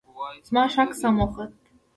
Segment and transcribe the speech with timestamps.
[0.47, 1.53] زما شک سم وخوت.